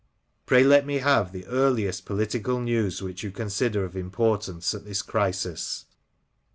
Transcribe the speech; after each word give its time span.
Pray 0.47 0.63
let 0.63 0.83
me 0.83 0.95
have 0.95 1.31
the 1.31 1.45
earliest 1.45 2.05
political 2.07 2.59
news 2.59 3.03
which 3.03 3.21
you 3.21 3.29
consider 3.29 3.85
of 3.85 3.95
importance 3.95 4.73
at 4.73 4.83
this 4.83 5.03
crisis. 5.03 5.85